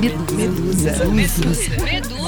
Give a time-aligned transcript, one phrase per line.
[0.00, 1.04] Medusa.
[1.06, 1.76] Medusa.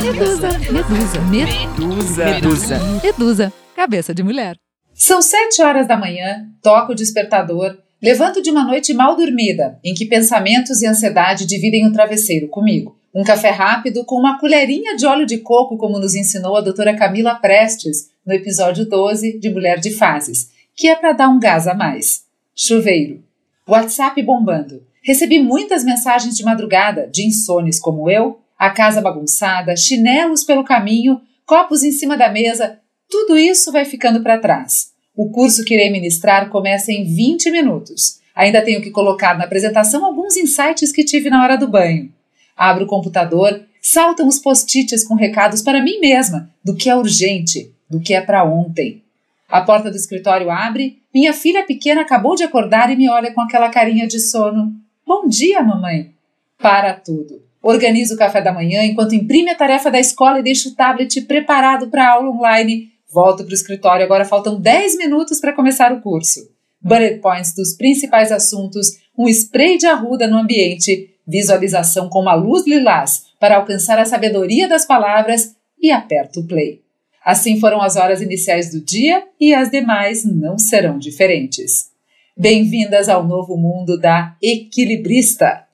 [0.03, 0.59] Medusa.
[0.71, 1.21] Medusa.
[1.31, 2.25] Medusa.
[2.25, 2.79] Medusa.
[3.03, 3.53] Medusa.
[3.75, 4.57] Cabeça de mulher.
[4.93, 9.95] São sete horas da manhã, toco o despertador, levanto de uma noite mal dormida, em
[9.95, 12.97] que pensamentos e ansiedade dividem o travesseiro comigo.
[13.15, 16.95] Um café rápido com uma colherinha de óleo de coco, como nos ensinou a doutora
[16.95, 21.67] Camila Prestes no episódio 12 de Mulher de Fases, que é para dar um gás
[21.67, 22.25] a mais.
[22.55, 23.23] Chuveiro.
[23.67, 24.83] WhatsApp bombando.
[25.05, 31.21] Recebi muitas mensagens de madrugada de insones como eu, a casa bagunçada, chinelos pelo caminho,
[31.45, 32.79] copos em cima da mesa.
[33.11, 34.93] Tudo isso vai ficando para trás.
[35.15, 38.19] O curso que irei ministrar começa em 20 minutos.
[38.35, 42.11] Ainda tenho que colocar na apresentação alguns insights que tive na hora do banho.
[42.57, 47.71] Abro o computador, saltam os post-its com recados para mim mesma do que é urgente,
[47.91, 49.03] do que é para ontem.
[49.49, 53.43] A porta do escritório abre, minha filha pequena acabou de acordar e me olha com
[53.43, 54.73] aquela carinha de sono.
[55.07, 56.15] Bom dia, mamãe.
[56.59, 57.43] Para tudo.
[57.63, 61.21] Organizo o café da manhã enquanto imprime a tarefa da escola e deixo o tablet
[61.23, 62.91] preparado para a aula online.
[63.13, 66.51] Volto para o escritório, agora faltam 10 minutos para começar o curso.
[66.81, 72.67] Bullet points dos principais assuntos, um spray de arruda no ambiente, visualização com uma luz
[72.67, 76.83] lilás para alcançar a sabedoria das palavras e aperto o play.
[77.23, 81.94] Assim foram as horas iniciais do dia e as demais não serão diferentes.
[82.37, 85.69] Bem-vindas ao novo mundo da equilibrista.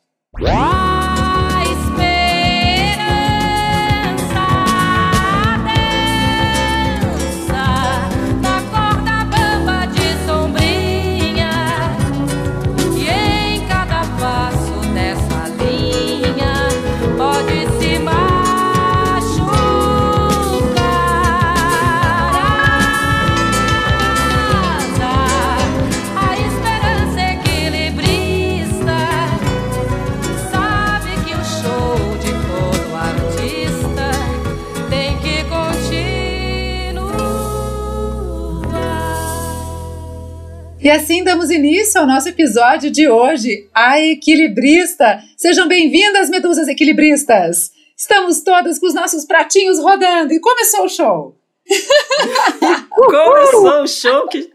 [40.91, 45.23] E assim damos início ao nosso episódio de hoje, A Equilibrista.
[45.37, 47.71] Sejam bem-vindas, medusas equilibristas!
[47.97, 51.39] Estamos todas com os nossos pratinhos rodando e começou o show!
[52.91, 54.51] começou o show que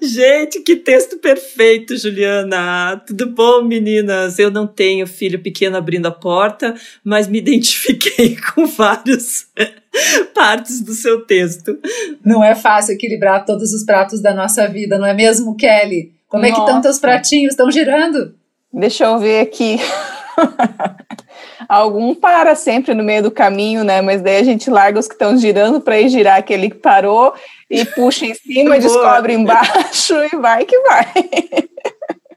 [0.00, 3.02] Gente, que texto perfeito, Juliana.
[3.04, 4.38] Tudo bom, meninas?
[4.38, 9.48] Eu não tenho filho pequeno abrindo a porta, mas me identifiquei com várias
[10.34, 11.78] partes do seu texto.
[12.24, 16.12] Não é fácil equilibrar todos os pratos da nossa vida, não é mesmo, Kelly?
[16.28, 16.52] Como nossa.
[16.52, 17.52] é que estão teus pratinhos?
[17.52, 18.34] Estão girando?
[18.72, 19.78] Deixa eu ver aqui.
[21.68, 24.00] Algum para sempre no meio do caminho, né?
[24.00, 27.32] Mas daí a gente larga os que estão girando para ir girar aquele que parou
[27.68, 31.12] e puxa em cima, descobre embaixo e vai que vai.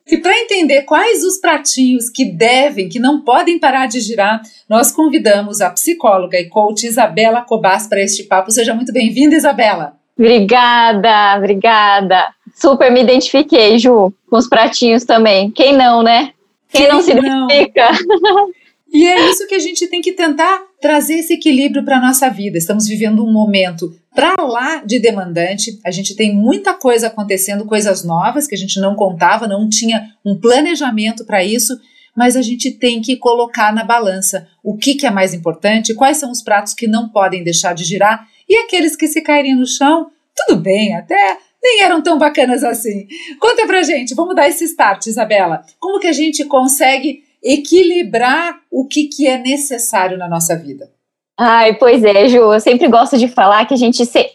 [0.06, 4.91] E para entender quais os pratinhos que devem, que não podem parar de girar, nós
[4.91, 8.52] convidamos a psicóloga e coach Isabela Cobas para este papo.
[8.52, 9.94] Seja muito bem-vinda, Isabela.
[10.18, 12.34] Obrigada, obrigada.
[12.53, 15.50] Super me identifiquei, Ju, com os pratinhos também.
[15.50, 16.34] Quem não, né?
[16.70, 17.46] Quem, Quem não se não?
[17.46, 17.88] identifica?
[18.93, 22.29] E é isso que a gente tem que tentar trazer esse equilíbrio para a nossa
[22.29, 22.59] vida.
[22.59, 28.03] Estamos vivendo um momento para lá de demandante, a gente tem muita coisa acontecendo, coisas
[28.03, 31.75] novas que a gente não contava, não tinha um planejamento para isso,
[32.15, 36.17] mas a gente tem que colocar na balança o que, que é mais importante, quais
[36.17, 39.65] são os pratos que não podem deixar de girar e aqueles que se caírem no
[39.65, 43.07] chão, tudo bem, até nem eram tão bacanas assim.
[43.39, 45.63] Conta pra gente, vamos dar esse start, Isabela.
[45.79, 50.89] Como que a gente consegue equilibrar o que, que é necessário na nossa vida.
[51.37, 54.29] Ai, pois é, Ju, eu sempre gosto de falar que a gente se,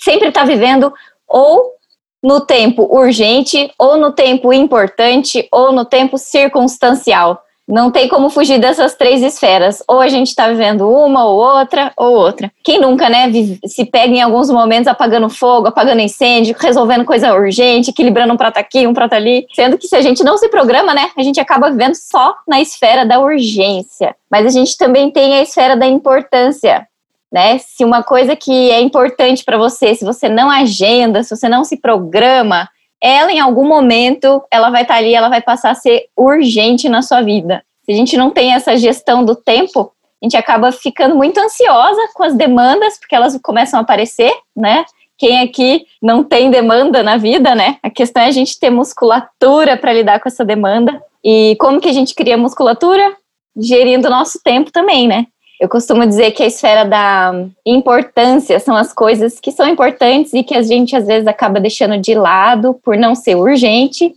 [0.00, 0.92] sempre está vivendo
[1.28, 1.74] ou
[2.22, 7.43] no tempo urgente, ou no tempo importante, ou no tempo circunstancial.
[7.66, 9.82] Não tem como fugir dessas três esferas.
[9.88, 12.52] Ou a gente está vivendo uma, ou outra, ou outra.
[12.62, 13.30] Quem nunca, né,
[13.66, 18.58] se pega em alguns momentos apagando fogo, apagando incêndio, resolvendo coisa urgente, equilibrando um prato
[18.58, 19.46] aqui, um prato ali.
[19.54, 22.60] Sendo que se a gente não se programa, né, a gente acaba vivendo só na
[22.60, 24.14] esfera da urgência.
[24.30, 26.86] Mas a gente também tem a esfera da importância.
[27.32, 27.58] Né?
[27.58, 31.64] Se uma coisa que é importante para você, se você não agenda, se você não
[31.64, 32.68] se programa,
[33.04, 36.88] ela em algum momento ela vai estar tá ali, ela vai passar a ser urgente
[36.88, 37.62] na sua vida.
[37.84, 39.92] Se a gente não tem essa gestão do tempo,
[40.22, 44.86] a gente acaba ficando muito ansiosa com as demandas, porque elas começam a aparecer, né?
[45.18, 47.76] Quem aqui não tem demanda na vida, né?
[47.82, 50.98] A questão é a gente ter musculatura para lidar com essa demanda.
[51.22, 53.14] E como que a gente cria musculatura?
[53.54, 55.26] Gerindo o nosso tempo também, né?
[55.60, 57.32] Eu costumo dizer que a esfera da
[57.64, 61.96] importância são as coisas que são importantes e que a gente às vezes acaba deixando
[61.98, 64.12] de lado por não ser urgente.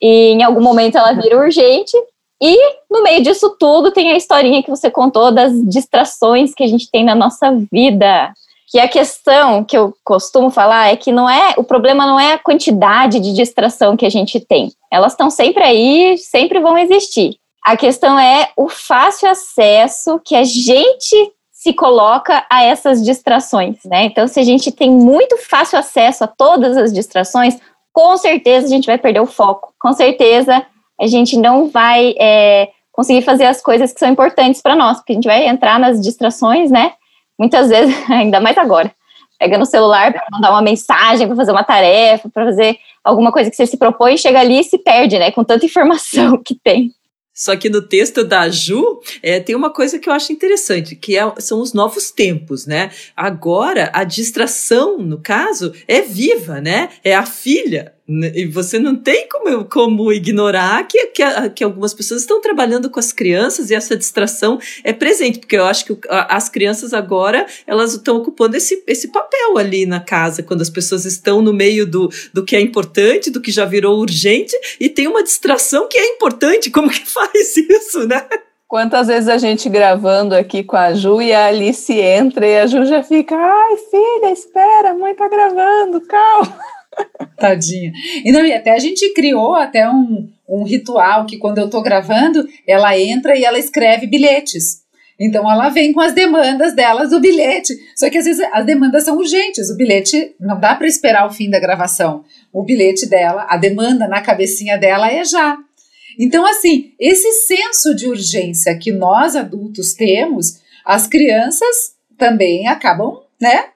[0.00, 1.96] E em algum momento ela vira urgente
[2.40, 2.56] E
[2.90, 6.90] no meio disso tudo tem a historinha que você contou das distrações que a gente
[6.90, 8.32] tem na nossa vida.
[8.70, 12.32] Que a questão que eu costumo falar é que não é o problema não é
[12.32, 14.72] a quantidade de distração que a gente tem.
[14.90, 17.36] Elas estão sempre aí, sempre vão existir.
[17.62, 24.04] A questão é o fácil acesso que a gente se coloca a essas distrações, né?
[24.04, 27.56] Então, se a gente tem muito fácil acesso a todas as distrações,
[27.92, 29.72] com certeza a gente vai perder o foco.
[29.78, 30.66] Com certeza
[31.00, 35.12] a gente não vai é, conseguir fazer as coisas que são importantes para nós, porque
[35.12, 36.94] a gente vai entrar nas distrações, né?
[37.38, 38.92] Muitas vezes, ainda mais agora.
[39.38, 43.50] Pega no celular para mandar uma mensagem, para fazer uma tarefa, para fazer alguma coisa
[43.50, 45.30] que você se propõe, chega ali e se perde, né?
[45.30, 46.92] Com tanta informação que tem.
[47.34, 51.16] Só que no texto da Ju, é, tem uma coisa que eu acho interessante, que
[51.16, 52.90] é, são os novos tempos, né?
[53.16, 56.90] Agora, a distração, no caso, é viva, né?
[57.02, 57.94] É a filha.
[58.08, 62.98] E você não tem como, como ignorar que, que, que, algumas pessoas estão trabalhando com
[62.98, 67.92] as crianças e essa distração é presente, porque eu acho que as crianças agora elas
[67.94, 72.10] estão ocupando esse, esse papel ali na casa, quando as pessoas estão no meio do,
[72.34, 76.14] do que é importante, do que já virou urgente, e tem uma distração que é
[76.14, 76.70] importante.
[76.70, 78.26] Como que faz isso, né?
[78.66, 82.66] Quantas vezes a gente gravando aqui com a Ju e a Alice entra e a
[82.66, 86.81] Ju já fica, ai filha, espera, a mãe tá gravando, calma.
[87.38, 87.92] Tadinha.
[88.24, 91.82] E, não, e até a gente criou até um, um ritual que quando eu tô
[91.82, 94.82] gravando, ela entra e ela escreve bilhetes.
[95.18, 97.74] Então ela vem com as demandas delas do bilhete.
[97.96, 99.70] Só que às vezes as demandas são urgentes.
[99.70, 102.24] O bilhete não dá para esperar o fim da gravação.
[102.52, 105.56] O bilhete dela, a demanda na cabecinha dela é já.
[106.18, 113.66] Então, assim, esse senso de urgência que nós adultos temos, as crianças também acabam, né,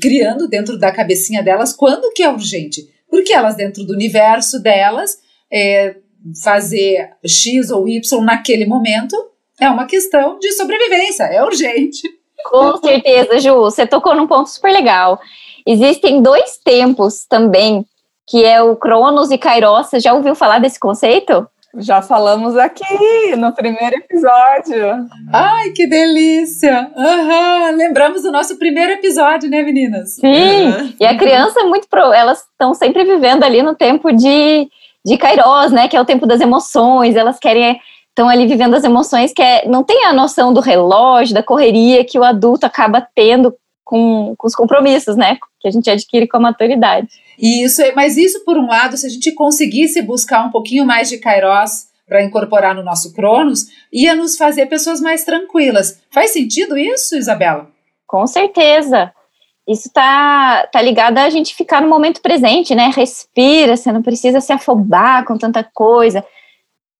[0.00, 2.88] criando dentro da cabecinha delas quando que é urgente.
[3.08, 5.18] Porque elas, dentro do universo delas,
[5.50, 5.96] é,
[6.42, 9.16] fazer X ou Y naquele momento
[9.60, 12.02] é uma questão de sobrevivência, é urgente.
[12.44, 15.20] Com certeza, Ju, você tocou num ponto super legal.
[15.66, 17.84] Existem dois tempos também,
[18.26, 19.88] que é o Cronos e Kairos.
[19.88, 21.46] Você já ouviu falar desse conceito?
[21.76, 25.06] Já falamos aqui no primeiro episódio.
[25.32, 26.90] Ai, que delícia!
[26.96, 27.76] Uhum.
[27.76, 30.14] Lembramos do nosso primeiro episódio, né, meninas?
[30.14, 30.92] Sim, uhum.
[30.98, 32.12] e a criança é muito pro.
[32.12, 34.66] Elas estão sempre vivendo ali no tempo de,
[35.04, 35.88] de Kairos, né?
[35.88, 37.16] Que é o tempo das emoções.
[37.16, 37.78] Elas querem.
[38.08, 42.04] Estão ali vivendo as emoções que é, não tem a noção do relógio, da correria
[42.04, 43.54] que o adulto acaba tendo
[43.88, 45.38] com, com os compromissos, né?
[45.58, 47.08] Que a gente adquire com a maturidade.
[47.38, 51.16] Isso, mas isso por um lado, se a gente conseguisse buscar um pouquinho mais de
[51.16, 56.02] Kairos para incorporar no nosso Cronos, ia nos fazer pessoas mais tranquilas.
[56.10, 57.70] Faz sentido isso, Isabela?
[58.06, 59.10] Com certeza.
[59.66, 62.92] Isso tá, tá ligado a gente ficar no momento presente, né?
[62.94, 66.22] Respira, você não precisa se afobar com tanta coisa.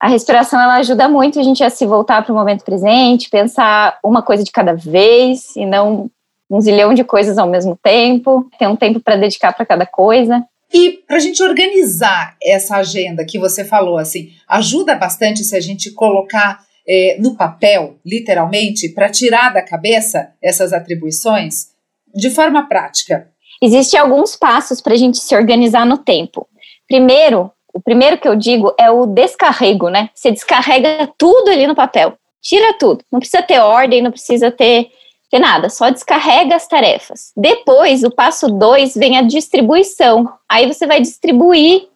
[0.00, 3.99] A respiração ela ajuda muito a gente a se voltar para o momento presente, pensar
[4.02, 6.11] uma coisa de cada vez e não
[6.50, 10.44] um zilhão de coisas ao mesmo tempo, ter um tempo para dedicar para cada coisa.
[10.72, 15.60] E para a gente organizar essa agenda que você falou, assim, ajuda bastante se a
[15.60, 21.68] gente colocar é, no papel, literalmente, para tirar da cabeça essas atribuições
[22.14, 23.28] de forma prática.
[23.62, 26.46] Existem alguns passos para a gente se organizar no tempo.
[26.86, 30.10] Primeiro, o primeiro que eu digo é o descarrego, né?
[30.14, 33.04] Você descarrega tudo ali no papel, tira tudo.
[33.12, 34.88] Não precisa ter ordem, não precisa ter
[35.30, 37.32] ter nada, só descarrega as tarefas.
[37.37, 40.32] Depois, o passo 2 vem a distribuição.
[40.49, 41.87] Aí você vai distribuir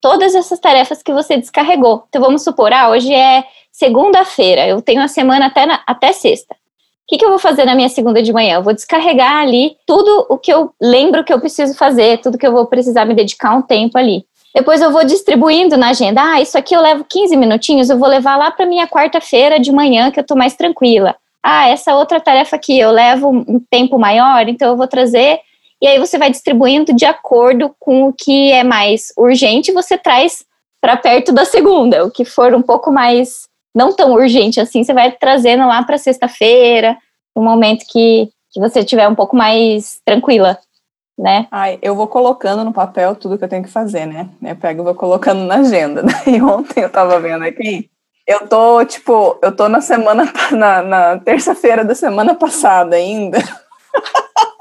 [0.00, 2.04] todas essas tarefas que você descarregou.
[2.08, 6.54] Então vamos supor, ah, hoje é segunda-feira, eu tenho a semana até, na, até sexta.
[6.54, 6.58] O
[7.08, 8.56] que, que eu vou fazer na minha segunda de manhã?
[8.56, 12.46] Eu vou descarregar ali tudo o que eu lembro que eu preciso fazer, tudo que
[12.46, 14.24] eu vou precisar me dedicar um tempo ali.
[14.54, 16.22] Depois eu vou distribuindo na agenda.
[16.22, 19.72] Ah, isso aqui eu levo 15 minutinhos, eu vou levar lá para minha quarta-feira de
[19.72, 23.98] manhã que eu tô mais tranquila ah, essa outra tarefa aqui eu levo um tempo
[23.98, 25.40] maior, então eu vou trazer.
[25.80, 30.44] E aí você vai distribuindo de acordo com o que é mais urgente, você traz
[30.80, 32.04] para perto da segunda.
[32.04, 35.98] O que for um pouco mais não tão urgente assim, você vai trazendo lá para
[35.98, 36.96] sexta-feira,
[37.34, 40.58] no momento que, que você estiver um pouco mais tranquila,
[41.18, 41.48] né?
[41.50, 44.28] Ai, eu vou colocando no papel tudo que eu tenho que fazer, né?
[44.42, 46.02] Eu pego e vou colocando na agenda.
[46.26, 47.90] E ontem eu tava vendo aqui
[48.26, 53.38] eu tô, tipo, eu tô na semana, na, na terça-feira da semana passada ainda.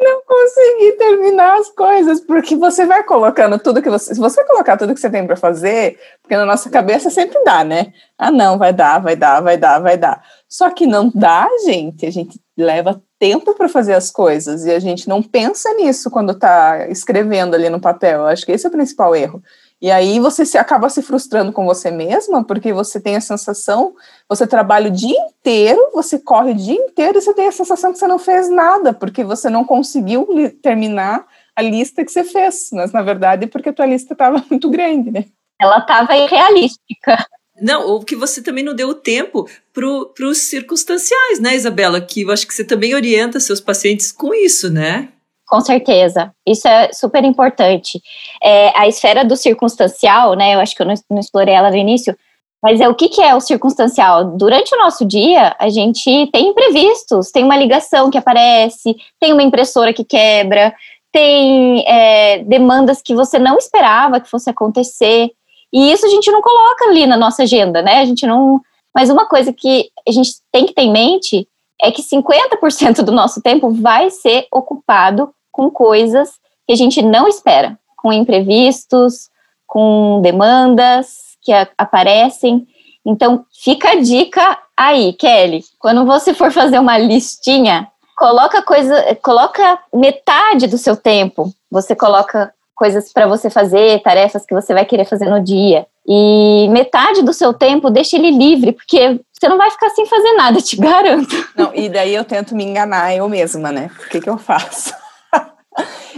[0.00, 4.14] não consegui terminar as coisas, porque você vai colocando tudo que você.
[4.14, 7.64] Se você colocar tudo que você tem para fazer, porque na nossa cabeça sempre dá,
[7.64, 7.92] né?
[8.16, 10.22] Ah, não, vai dar, vai dar, vai dar, vai dar.
[10.48, 12.06] Só que não dá, gente.
[12.06, 16.32] A gente leva tempo para fazer as coisas e a gente não pensa nisso quando
[16.32, 18.20] está escrevendo ali no papel.
[18.20, 19.42] Eu acho que esse é o principal erro.
[19.80, 23.94] E aí você se acaba se frustrando com você mesma, porque você tem a sensação,
[24.28, 27.92] você trabalha o dia inteiro, você corre o dia inteiro e você tem a sensação
[27.92, 30.26] que você não fez nada, porque você não conseguiu
[30.60, 34.68] terminar a lista que você fez, mas na verdade porque a tua lista estava muito
[34.68, 35.26] grande, né?
[35.60, 37.26] Ela estava irrealística.
[37.60, 42.00] Não, ou que você também não deu o tempo para os circunstanciais, né, Isabela?
[42.00, 45.08] Que eu acho que você também orienta seus pacientes com isso, né?
[45.48, 48.02] Com certeza, isso é super importante.
[48.42, 50.54] É, a esfera do circunstancial, né?
[50.54, 52.14] Eu acho que eu não, não explorei ela no início,
[52.62, 54.36] mas é o que, que é o circunstancial?
[54.36, 59.42] Durante o nosso dia, a gente tem imprevistos, tem uma ligação que aparece, tem uma
[59.42, 60.74] impressora que quebra,
[61.10, 65.30] tem é, demandas que você não esperava que fosse acontecer.
[65.72, 68.00] E isso a gente não coloca ali na nossa agenda, né?
[68.00, 68.60] A gente não.
[68.94, 71.48] Mas uma coisa que a gente tem que ter em mente
[71.80, 76.34] é que 50% do nosso tempo vai ser ocupado com coisas
[76.64, 79.28] que a gente não espera, com imprevistos,
[79.66, 82.64] com demandas que a, aparecem.
[83.04, 85.64] Então, fica a dica aí, Kelly.
[85.80, 91.52] Quando você for fazer uma listinha, coloca coisa, coloca metade do seu tempo.
[91.68, 95.88] Você coloca coisas para você fazer, tarefas que você vai querer fazer no dia.
[96.06, 100.34] E metade do seu tempo deixa ele livre, porque você não vai ficar sem fazer
[100.34, 101.34] nada, te garanto.
[101.56, 103.90] Não, e daí eu tento me enganar eu mesma, né?
[104.06, 104.94] O que, que eu faço?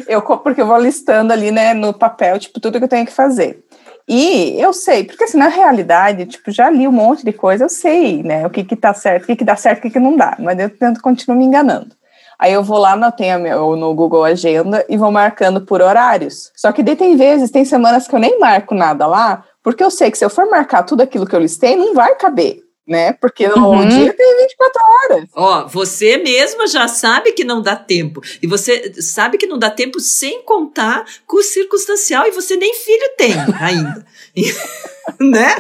[0.06, 3.12] Eu, porque eu vou listando ali, né, no papel, tipo, tudo que eu tenho que
[3.12, 3.64] fazer.
[4.08, 7.68] E eu sei, porque assim, na realidade, tipo, já li um monte de coisa, eu
[7.68, 10.00] sei, né, o que que tá certo, o que que dá certo, o que que
[10.00, 11.94] não dá, mas eu tento continuar me enganando.
[12.38, 16.50] Aí eu vou lá no, tenho no Google Agenda e vou marcando por horários.
[16.56, 19.90] Só que daí tem vezes, tem semanas que eu nem marco nada lá, porque eu
[19.90, 23.12] sei que se eu for marcar tudo aquilo que eu listei, não vai caber né?
[23.12, 23.88] Porque uhum.
[23.88, 25.28] dia tem 24 horas.
[25.36, 28.20] Ó, você mesma já sabe que não dá tempo.
[28.42, 32.74] E você sabe que não dá tempo sem contar com o circunstancial e você nem
[32.74, 34.04] filho tem ainda.
[35.20, 35.54] né?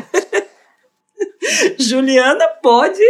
[1.78, 3.00] Juliana pode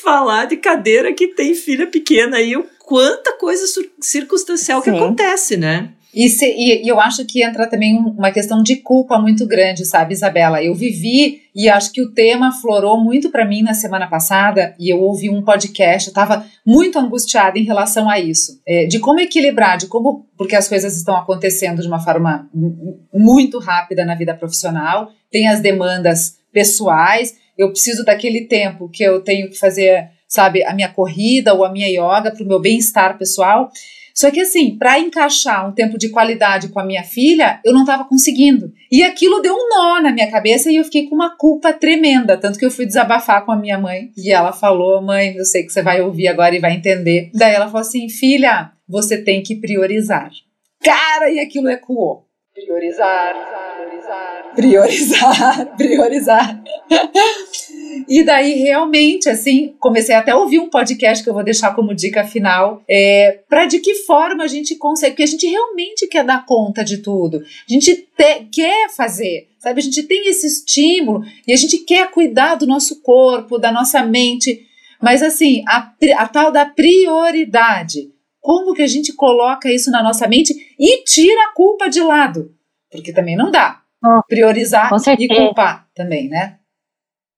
[0.00, 3.66] falar de cadeira que tem filha pequena aí, o quanta coisa
[4.00, 4.92] circunstancial Sim.
[4.92, 5.90] que acontece, né?
[6.14, 9.84] E, se, e, e, eu acho que entra também uma questão de culpa muito grande,
[9.84, 10.62] sabe, Isabela?
[10.62, 14.88] Eu vivi e acho que o tema florou muito para mim na semana passada e
[14.88, 19.20] eu ouvi um podcast, eu estava muito angustiada em relação a isso, é, de como
[19.20, 22.48] equilibrar, de como, porque as coisas estão acontecendo de uma forma
[23.12, 29.20] muito rápida na vida profissional, tem as demandas pessoais, eu preciso daquele tempo que eu
[29.20, 33.16] tenho que fazer, sabe, a minha corrida ou a minha yoga para o meu bem-estar
[33.16, 33.70] pessoal.
[34.14, 37.80] Só que assim, para encaixar um tempo de qualidade com a minha filha, eu não
[37.80, 38.72] estava conseguindo.
[38.90, 42.36] E aquilo deu um nó na minha cabeça e eu fiquei com uma culpa tremenda,
[42.36, 45.64] tanto que eu fui desabafar com a minha mãe e ela falou: "Mãe, eu sei
[45.64, 47.30] que você vai ouvir agora e vai entender".
[47.34, 50.30] Daí ela falou assim: "Filha, você tem que priorizar".
[50.80, 52.24] Cara, e aquilo ecoou.
[52.54, 53.34] Priorizar,
[54.54, 56.62] priorizar, priorizar, priorizar.
[58.06, 61.92] E daí, realmente, assim, comecei até a ouvir um podcast que eu vou deixar como
[61.92, 66.22] dica final, é, para de que forma a gente consegue, porque a gente realmente quer
[66.24, 69.80] dar conta de tudo, a gente te, quer fazer, sabe?
[69.80, 74.00] A gente tem esse estímulo e a gente quer cuidar do nosso corpo, da nossa
[74.04, 74.64] mente,
[75.02, 78.13] mas assim, a, a tal da prioridade,
[78.44, 82.54] como que a gente coloca isso na nossa mente e tira a culpa de lado?
[82.90, 83.80] Porque também não dá.
[84.28, 86.58] Priorizar e culpar também, né?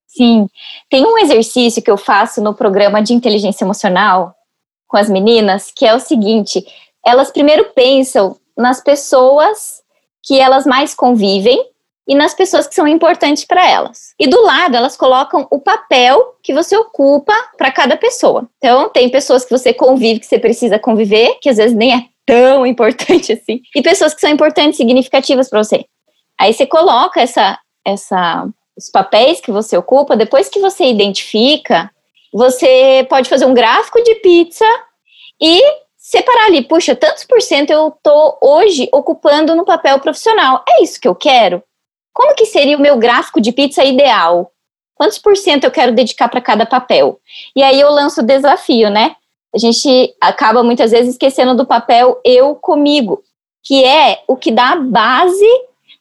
[0.09, 0.49] Sim.
[0.91, 4.35] Tem um exercício que eu faço no programa de inteligência emocional
[4.89, 6.67] com as meninas, que é o seguinte:
[7.07, 9.85] elas primeiro pensam nas pessoas
[10.25, 11.71] que elas mais convivem
[12.07, 14.15] e nas pessoas que são importantes para elas.
[14.19, 18.49] E do lado, elas colocam o papel que você ocupa para cada pessoa.
[18.59, 22.05] Então, tem pessoas que você convive, que você precisa conviver, que às vezes nem é
[22.25, 25.85] tão importante assim, e pessoas que são importantes, significativas para você.
[26.39, 28.47] Aí você coloca essa, essa
[28.77, 31.91] os papéis que você ocupa, depois que você identifica,
[32.33, 34.67] você pode fazer um gráfico de pizza
[35.41, 35.63] e
[35.97, 40.63] separar ali, puxa, tantos por cento eu tô hoje ocupando no papel profissional.
[40.69, 41.63] É isso que eu quero?
[42.16, 44.50] Como que seria o meu gráfico de pizza ideal?
[44.94, 47.20] Quantos por cento eu quero dedicar para cada papel?
[47.54, 49.14] E aí eu lanço o desafio, né?
[49.54, 53.23] A gente acaba muitas vezes esquecendo do papel eu comigo,
[53.62, 55.46] que é o que dá a base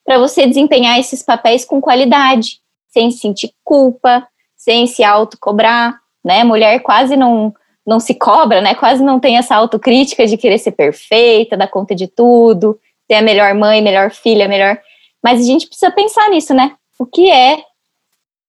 [0.06, 6.46] para você desempenhar esses papéis com qualidade sem sentir culpa, sem se autocobrar, né?
[6.46, 7.54] Mulher quase não
[7.86, 8.74] não se cobra, né?
[8.74, 13.22] Quase não tem essa autocrítica de querer ser perfeita, dar conta de tudo, ser a
[13.22, 14.80] melhor mãe, melhor filha, melhor.
[15.26, 16.76] Mas a gente precisa pensar nisso, né?
[17.00, 17.64] O que é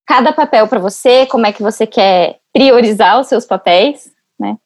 [0.07, 1.25] cada papel para você?
[1.25, 4.59] Como é que você quer priorizar os seus papéis, né?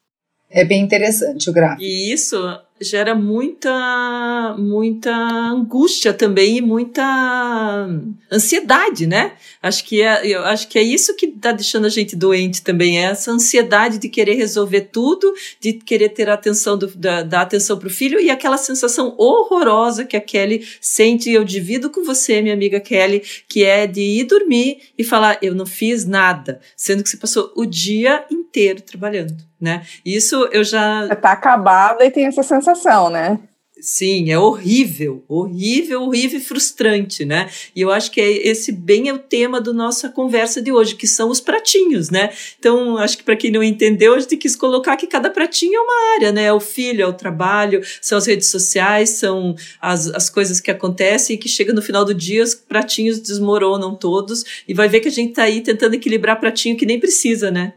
[0.50, 1.82] É bem interessante o gráfico.
[1.82, 2.36] E isso
[2.80, 7.86] gera muita muita angústia também e muita
[8.32, 9.32] ansiedade, né?
[9.62, 12.98] Acho que é, eu acho que é isso que está deixando a gente doente também,
[12.98, 17.42] é essa ansiedade de querer resolver tudo, de querer ter a atenção do, da, da
[17.42, 22.02] atenção para o filho e aquela sensação horrorosa que a Kelly sente, eu divido com
[22.02, 26.60] você, minha amiga Kelly, que é de ir dormir e falar, eu não fiz nada,
[26.76, 29.82] sendo que você passou o dia inteiro trabalhando né?
[30.04, 31.08] Isso eu já.
[31.16, 33.38] Tá acabada e tem essa sensação, né?
[33.80, 37.48] Sim, é horrível, horrível, horrível e frustrante, né?
[37.74, 40.94] E eu acho que é esse bem é o tema da nossa conversa de hoje,
[40.94, 42.30] que são os pratinhos, né?
[42.58, 45.80] Então, acho que para quem não entendeu, a gente quis colocar que cada pratinho é
[45.80, 46.44] uma área, né?
[46.44, 50.70] É o filho, é o trabalho, são as redes sociais, são as, as coisas que
[50.70, 55.00] acontecem e que chega no final do dia, os pratinhos desmoronam todos e vai ver
[55.00, 57.72] que a gente tá aí tentando equilibrar pratinho que nem precisa, né?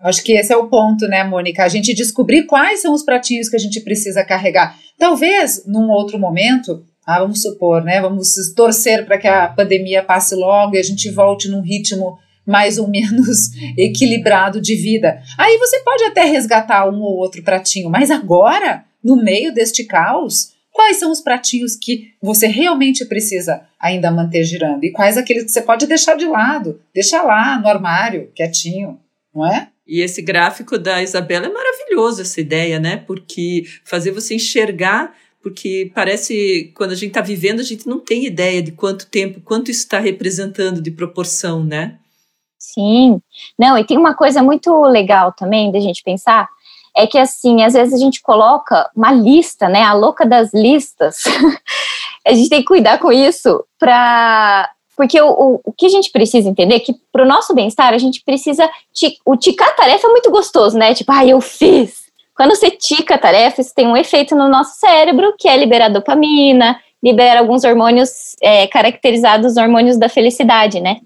[0.00, 1.64] Acho que esse é o ponto, né, Mônica?
[1.64, 4.78] A gente descobrir quais são os pratinhos que a gente precisa carregar.
[4.98, 8.00] Talvez, num outro momento, ah, vamos supor, né?
[8.00, 12.78] Vamos torcer para que a pandemia passe logo e a gente volte num ritmo mais
[12.78, 15.20] ou menos equilibrado de vida.
[15.38, 20.52] Aí você pode até resgatar um ou outro pratinho, mas agora, no meio deste caos,
[20.72, 25.50] quais são os pratinhos que você realmente precisa ainda manter girando e quais aqueles que
[25.50, 28.98] você pode deixar de lado, deixar lá no armário, quietinho,
[29.34, 29.68] não é?
[29.86, 32.96] E esse gráfico da Isabela é maravilhoso, essa ideia, né?
[32.96, 38.26] Porque fazer você enxergar, porque parece, quando a gente está vivendo, a gente não tem
[38.26, 41.98] ideia de quanto tempo, quanto isso está representando de proporção, né?
[42.58, 43.20] Sim.
[43.56, 46.48] Não, e tem uma coisa muito legal também da gente pensar,
[46.96, 49.82] é que assim, às vezes a gente coloca uma lista, né?
[49.82, 51.24] A louca das listas.
[52.26, 56.10] a gente tem que cuidar com isso para porque o, o, o, que a gente
[56.10, 58.68] precisa entender é que para o nosso bem-estar, a gente precisa.
[59.24, 60.94] O ticar a tarefa é muito gostoso, né?
[60.94, 62.06] Tipo, ah, eu fiz.
[62.34, 65.88] Quando você tica a tarefa, isso tem um efeito no nosso cérebro, que é liberar
[65.88, 70.98] dopamina, libera alguns hormônios é, caracterizados hormônios da felicidade, né?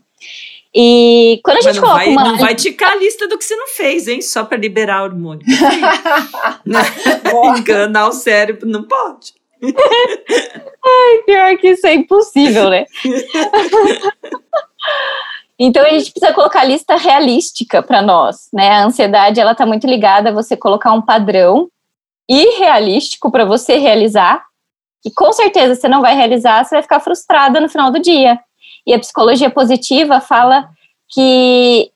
[0.73, 2.25] E quando a gente coloca vai, uma.
[2.25, 4.23] Não vai ticar a lista do que você não fez, hein?
[4.23, 5.45] Só para liberar hormônio.
[7.59, 9.40] Enganar o cérebro, não pode.
[9.63, 12.85] Ai, pior que isso é impossível, né?
[15.63, 18.71] Então a gente precisa colocar lista realística para nós, né?
[18.71, 21.69] A ansiedade ela está muito ligada a você colocar um padrão
[22.27, 24.43] irrealístico para você realizar,
[25.05, 28.41] e com certeza você não vai realizar, você vai ficar frustrada no final do dia.
[28.87, 30.67] E a psicologia positiva fala
[31.13, 31.91] que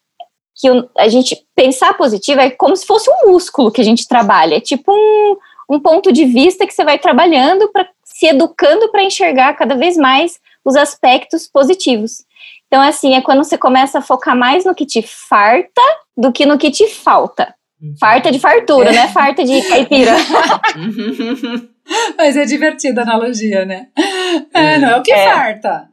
[0.56, 4.56] que a gente pensar positivo é como se fosse um músculo que a gente trabalha,
[4.56, 5.36] é tipo um,
[5.68, 9.96] um ponto de vista que você vai trabalhando para se educando para enxergar cada vez
[9.96, 12.24] mais os aspectos positivos.
[12.66, 15.82] Então, assim, é quando você começa a focar mais no que te farta
[16.16, 17.54] do que no que te falta.
[17.80, 17.94] Uhum.
[17.98, 18.92] Farta de fartura, é.
[18.92, 19.08] né?
[19.08, 20.12] Farta de caipira.
[22.16, 23.88] Mas é divertida a analogia, né?
[24.52, 25.30] É, não é o que é.
[25.30, 25.88] farta.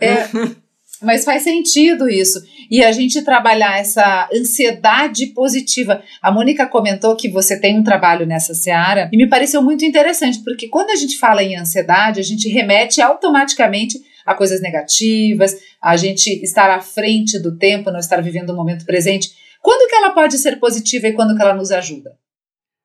[0.00, 0.28] é,
[1.02, 2.42] mas faz sentido isso.
[2.70, 6.02] E a gente trabalhar essa ansiedade positiva.
[6.20, 10.42] A Mônica comentou que você tem um trabalho nessa seara e me pareceu muito interessante,
[10.44, 15.96] porque quando a gente fala em ansiedade, a gente remete automaticamente a coisas negativas, a
[15.96, 19.30] gente estar à frente do tempo, não estar vivendo o momento presente.
[19.62, 22.16] Quando que ela pode ser positiva e quando que ela nos ajuda?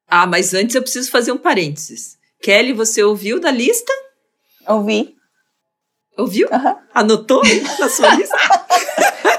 [0.08, 2.18] Ah, mas antes eu preciso fazer um parênteses.
[2.42, 3.92] Kelly, você ouviu da lista?
[4.68, 5.13] Ouvi.
[6.18, 6.48] Ouviu?
[6.52, 6.76] Uhum.
[6.94, 7.42] Anotou
[7.80, 8.38] na sua lista?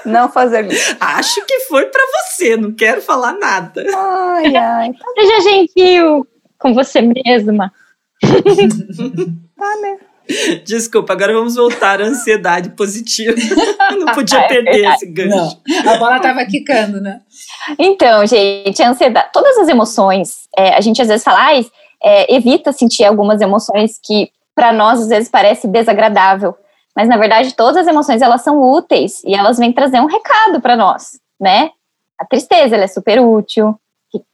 [0.04, 0.96] Não fazer isso.
[1.00, 3.84] Acho que foi para você, não quero falar nada.
[3.94, 4.92] Ai, ai.
[5.14, 6.26] Seja gentil
[6.58, 7.72] com você mesma.
[8.22, 9.98] tá, né?
[10.64, 13.34] Desculpa, agora vamos voltar à ansiedade positiva.
[13.98, 15.60] Não podia é perder esse gancho.
[15.84, 17.20] Não, a bola estava quicando, né?
[17.78, 21.60] Então, gente, a ansiedade, todas as emoções, é, a gente às vezes fala, ah,
[22.02, 26.56] é, evita sentir algumas emoções que para nós às vezes parece desagradável.
[26.96, 30.61] Mas na verdade todas as emoções elas são úteis e elas vêm trazer um recado
[30.61, 31.70] para nós, né?
[32.18, 33.78] A tristeza ela é super útil,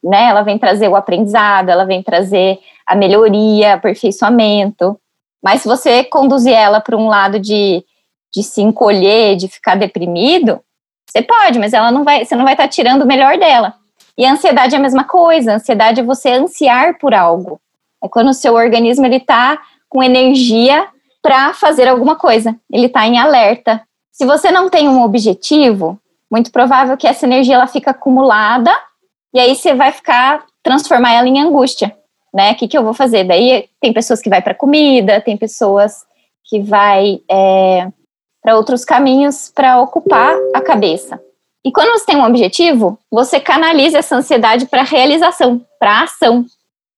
[0.03, 0.29] né?
[0.29, 4.99] Ela vem trazer o aprendizado, ela vem trazer a melhoria, aperfeiçoamento.
[5.43, 7.83] Mas se você conduzir ela para um lado de,
[8.35, 10.61] de se encolher, de ficar deprimido,
[11.09, 13.75] você pode, mas ela não vai, você não vai estar tá tirando o melhor dela.
[14.17, 15.53] E a ansiedade é a mesma coisa.
[15.53, 17.61] A ansiedade é você ansiar por algo.
[18.03, 20.87] É quando o seu organismo ele está com energia
[21.23, 22.57] para fazer alguma coisa.
[22.71, 23.83] Ele está em alerta.
[24.13, 25.99] Se você não tem um objetivo,
[26.31, 28.71] muito provável que essa energia ela fica acumulada
[29.35, 31.97] e aí você vai ficar transformar ela em angústia,
[32.33, 32.53] né?
[32.53, 33.25] O que, que eu vou fazer?
[33.25, 36.05] Daí tem pessoas que vai para comida, tem pessoas
[36.45, 37.89] que vai é,
[38.43, 41.21] para outros caminhos para ocupar a cabeça.
[41.65, 46.45] E quando você tem um objetivo, você canaliza essa ansiedade para realização, para ação.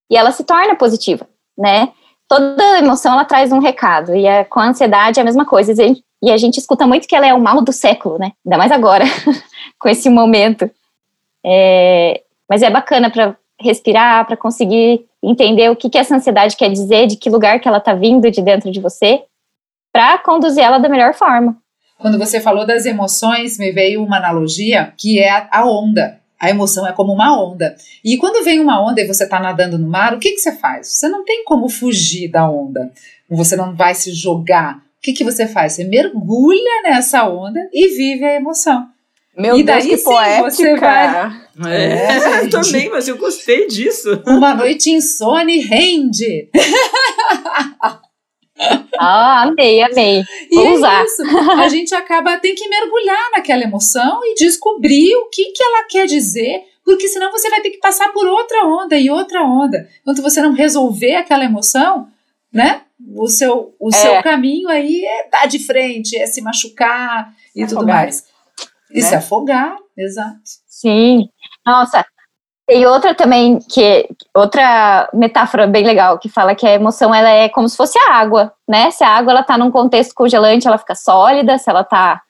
[0.09, 1.91] e ela se torna positiva, né?
[2.35, 5.71] Toda emoção ela traz um recado e a, com a ansiedade é a mesma coisa.
[6.21, 8.31] E a gente escuta muito que ela é o mal do século, né?
[8.43, 9.05] Ainda mais agora,
[9.77, 10.67] com esse momento.
[11.45, 16.71] É, mas é bacana para respirar, para conseguir entender o que, que essa ansiedade quer
[16.71, 19.21] dizer, de que lugar que ela está vindo de dentro de você,
[19.91, 21.55] para conduzir ela da melhor forma.
[21.99, 26.19] Quando você falou das emoções, me veio uma analogia que é a onda.
[26.43, 27.73] A emoção é como uma onda.
[28.03, 30.51] E quando vem uma onda e você está nadando no mar, o que, que você
[30.51, 30.89] faz?
[30.89, 32.91] Você não tem como fugir da onda.
[33.29, 34.75] Você não vai se jogar.
[34.75, 35.71] O que, que você faz?
[35.71, 38.85] Você mergulha nessa onda e vive a emoção.
[39.37, 40.51] Meu e daí, Deus, que sim, poética.
[40.51, 41.31] Você vai...
[41.65, 44.21] É, é também, mas eu gostei disso.
[44.27, 46.49] Uma noite insone rende.
[48.99, 50.23] Ah, amei, amei.
[50.51, 51.01] Vou e usar.
[51.01, 51.23] É isso.
[51.59, 56.05] A gente acaba, tem que mergulhar naquela emoção e descobrir o que, que ela quer
[56.05, 59.89] dizer, porque senão você vai ter que passar por outra onda e outra onda.
[60.01, 62.07] Enquanto você não resolver aquela emoção,
[62.51, 62.81] né?
[63.15, 63.97] O seu, o é.
[63.97, 68.25] seu caminho aí é dar de frente, é se machucar e tudo mais.
[68.91, 69.07] E né?
[69.07, 70.39] se afogar, exato.
[70.67, 71.27] Sim.
[71.65, 72.05] Nossa,
[72.65, 77.49] tem outra também que outra metáfora bem legal que fala que a emoção ela é
[77.49, 78.89] como se fosse a água, né?
[78.91, 82.21] Se a água ela tá num contexto congelante, ela fica sólida, se ela tá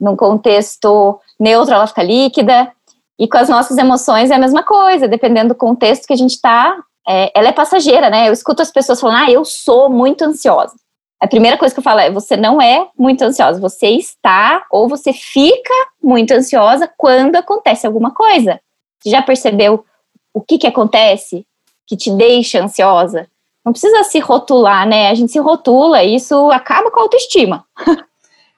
[0.00, 2.72] num contexto neutro, ela fica líquida.
[3.18, 6.40] E com as nossas emoções é a mesma coisa, dependendo do contexto que a gente
[6.40, 6.76] tá,
[7.08, 8.28] é, ela é passageira, né?
[8.28, 10.74] Eu escuto as pessoas falando: "Ah, eu sou muito ansiosa".
[11.20, 14.88] A primeira coisa que eu falo é: você não é muito ansiosa, você está ou
[14.88, 18.60] você fica muito ansiosa quando acontece alguma coisa.
[19.02, 19.84] Você já percebeu
[20.32, 21.44] o que, que acontece
[21.86, 23.28] que te deixa ansiosa?
[23.64, 25.08] Não precisa se rotular, né?
[25.08, 27.64] A gente se rotula e isso acaba com a autoestima.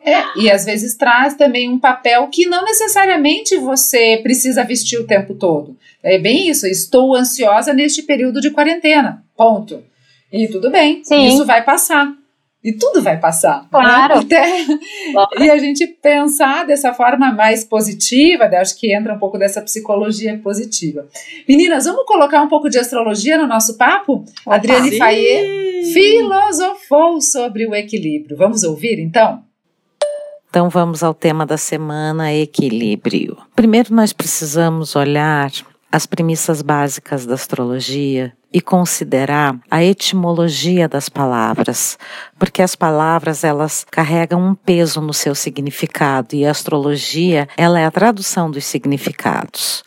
[0.06, 5.06] É, e às vezes traz também um papel que não necessariamente você precisa vestir o
[5.06, 5.78] tempo todo.
[6.02, 9.82] É bem isso, estou ansiosa neste período de quarentena, ponto.
[10.30, 11.26] E tudo bem, Sim.
[11.28, 12.12] isso vai passar.
[12.64, 13.62] E tudo vai passar.
[13.62, 13.68] Né?
[13.70, 14.14] Claro.
[14.14, 14.20] Né?
[14.20, 19.60] Até, e a gente pensar dessa forma mais positiva, acho que entra um pouco dessa
[19.60, 21.06] psicologia positiva.
[21.46, 24.24] Meninas, vamos colocar um pouco de astrologia no nosso papo?
[24.46, 24.98] Opa, Adriane sim.
[24.98, 28.34] Fayet filosofou sobre o equilíbrio.
[28.34, 29.42] Vamos ouvir então?
[30.48, 33.36] Então vamos ao tema da semana: equilíbrio.
[33.54, 35.50] Primeiro, nós precisamos olhar
[35.92, 41.98] as premissas básicas da astrologia e considerar a etimologia das palavras,
[42.38, 47.84] porque as palavras elas carregam um peso no seu significado e a astrologia ela é
[47.84, 49.82] a tradução dos significados.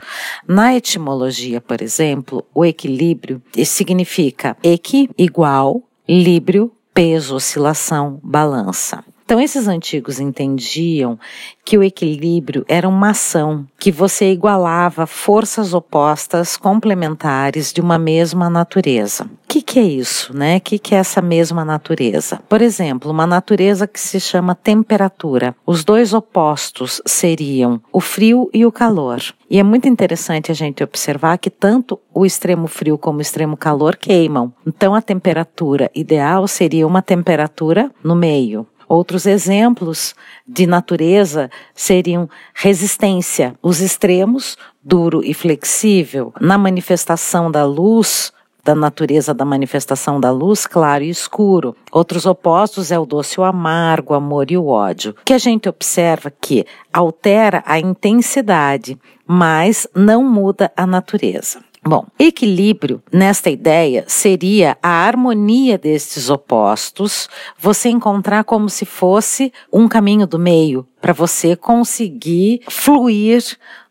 [0.45, 9.01] Na etimologia, por exemplo, o equilíbrio significa equi igual, líbrio, peso, oscilação, balança.
[9.27, 11.19] Então, esses antigos entendiam
[11.65, 18.49] que o equilíbrio era uma ação, que você igualava forças opostas complementares de uma mesma
[18.49, 19.25] natureza.
[19.25, 20.55] O que, que é isso, né?
[20.55, 22.39] O que, que é essa mesma natureza?
[22.47, 25.53] Por exemplo, uma natureza que se chama temperatura.
[25.65, 29.21] Os dois opostos seriam o frio e o calor.
[29.49, 33.57] E é muito interessante a gente observar que tanto o extremo frio como o extremo
[33.57, 34.53] calor queimam.
[34.65, 38.65] Então, a temperatura ideal seria uma temperatura no meio.
[38.87, 40.15] Outros exemplos
[40.47, 48.31] de natureza seriam resistência, os extremos, duro e flexível, na manifestação da luz,
[48.67, 51.73] da natureza da manifestação da luz, claro e escuro.
[51.89, 55.15] Outros opostos é o doce o amargo, o amor e o ódio.
[55.23, 61.59] Que a gente observa que altera a intensidade, mas não muda a natureza.
[61.87, 69.87] Bom, equilíbrio nesta ideia seria a harmonia destes opostos, você encontrar como se fosse um
[69.87, 73.41] caminho do meio para você conseguir fluir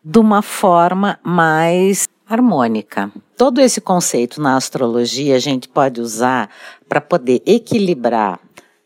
[0.05, 3.11] de uma forma mais harmônica.
[3.35, 6.51] Todo esse conceito na astrologia a gente pode usar
[6.87, 8.39] para poder equilibrar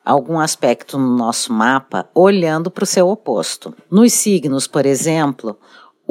[0.05, 3.75] algum aspecto no nosso mapa olhando para o seu oposto.
[3.90, 5.59] Nos signos, por exemplo,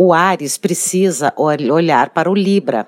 [0.01, 2.87] o Ares precisa olhar para o Libra,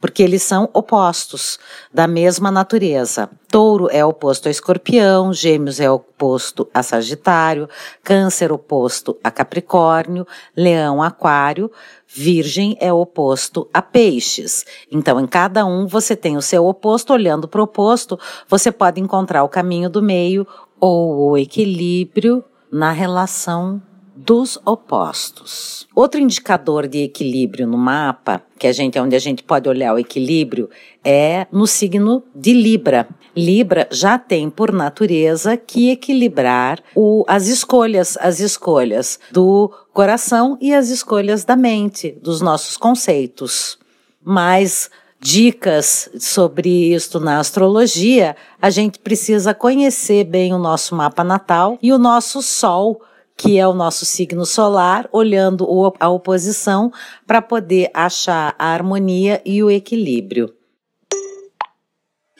[0.00, 1.58] porque eles são opostos,
[1.92, 3.28] da mesma natureza.
[3.48, 7.68] Touro é oposto a Escorpião, Gêmeos é oposto a Sagitário,
[8.04, 10.24] Câncer oposto a Capricórnio,
[10.56, 11.72] Leão Aquário,
[12.06, 14.64] Virgem é oposto a Peixes.
[14.92, 18.16] Então, em cada um você tem o seu oposto, olhando para o oposto,
[18.48, 20.46] você pode encontrar o caminho do meio
[20.78, 23.82] ou o equilíbrio na relação
[24.14, 25.88] dos opostos.
[25.94, 29.94] Outro indicador de equilíbrio no mapa, que a gente é onde a gente pode olhar
[29.94, 30.70] o equilíbrio,
[31.02, 33.08] é no signo de Libra.
[33.36, 40.72] Libra já tem por natureza que equilibrar o, as escolhas, as escolhas do coração e
[40.72, 43.78] as escolhas da mente, dos nossos conceitos.
[44.22, 51.78] Mas dicas sobre isto na astrologia, a gente precisa conhecer bem o nosso mapa natal
[51.82, 53.00] e o nosso sol,
[53.36, 55.66] que é o nosso signo solar, olhando
[55.98, 56.92] a oposição
[57.26, 60.54] para poder achar a harmonia e o equilíbrio.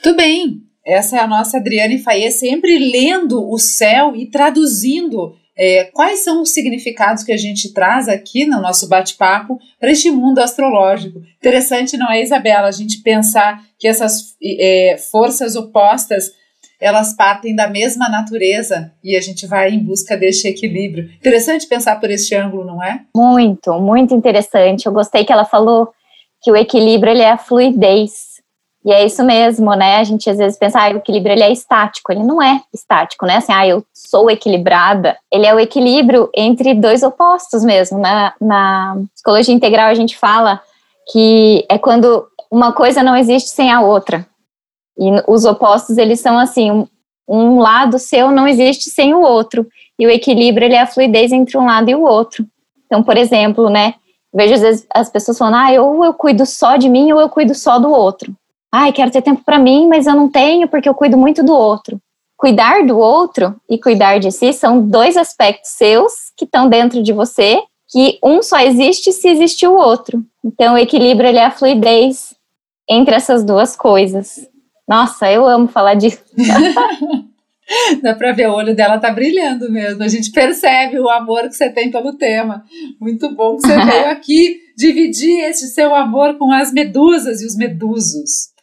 [0.01, 0.61] Tudo bem.
[0.85, 6.41] Essa é a nossa Adriane Faye, sempre lendo o céu e traduzindo é, quais são
[6.41, 11.21] os significados que a gente traz aqui no nosso bate-papo para este mundo astrológico.
[11.37, 16.31] Interessante, não é, Isabela, a gente pensar que essas é, forças opostas
[16.85, 21.09] elas partem da mesma natureza e a gente vai em busca deste equilíbrio.
[21.15, 23.01] Interessante pensar por este ângulo, não é?
[23.15, 24.85] Muito, muito interessante.
[24.85, 25.89] Eu gostei que ela falou
[26.43, 28.35] que o equilíbrio ele é a fluidez.
[28.85, 29.97] E é isso mesmo, né?
[29.97, 32.11] A gente às vezes pensa, ah, o equilíbrio ele é estático.
[32.11, 33.37] Ele não é estático, né?
[33.37, 35.17] Assim, ah, eu sou equilibrada.
[35.31, 37.97] Ele é o equilíbrio entre dois opostos mesmo.
[37.97, 40.61] Na, na psicologia integral a gente fala
[41.11, 44.23] que é quando uma coisa não existe sem a outra.
[44.97, 46.87] E os opostos, eles são assim,
[47.27, 49.67] um, lado seu não existe sem o outro.
[49.99, 52.45] E o equilíbrio, ele é a fluidez entre um lado e o outro.
[52.85, 53.95] Então, por exemplo, né,
[54.33, 57.29] vejo às vezes as pessoas falando, ah, ou eu cuido só de mim ou eu
[57.29, 58.35] cuido só do outro
[58.75, 61.53] ai, quero ter tempo para mim, mas eu não tenho porque eu cuido muito do
[61.53, 61.97] outro.
[62.37, 67.13] Cuidar do outro e cuidar de si são dois aspectos seus que estão dentro de
[67.13, 70.21] você, que um só existe se existe o outro.
[70.43, 72.35] Então, o equilíbrio é a fluidez
[72.89, 74.45] entre essas duas coisas.
[74.87, 76.21] Nossa, eu amo falar disso.
[78.03, 80.03] Dá para ver, o olho dela tá brilhando mesmo.
[80.03, 82.63] A gente percebe o amor que você tem pelo tema.
[83.01, 87.55] Muito bom que você veio aqui dividir esse seu amor com as medusas e os
[87.55, 88.53] medusos.